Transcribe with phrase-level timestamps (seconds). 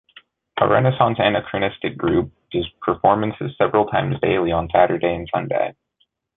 [0.59, 5.75] A Renaissance anachronistic group does performances several times daily on Saturday and Sunday.